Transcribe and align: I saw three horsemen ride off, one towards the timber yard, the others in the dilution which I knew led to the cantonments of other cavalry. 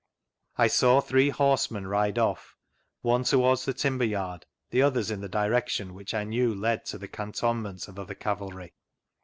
I 0.57 0.65
saw 0.65 0.99
three 0.99 1.29
horsemen 1.29 1.85
ride 1.85 2.17
off, 2.17 2.57
one 3.03 3.23
towards 3.23 3.65
the 3.65 3.73
timber 3.75 4.03
yard, 4.03 4.47
the 4.71 4.81
others 4.81 5.11
in 5.11 5.21
the 5.21 5.29
dilution 5.29 5.93
which 5.93 6.15
I 6.15 6.23
knew 6.23 6.55
led 6.55 6.85
to 6.85 6.97
the 6.97 7.07
cantonments 7.07 7.87
of 7.87 7.99
other 7.99 8.15
cavalry. 8.15 8.73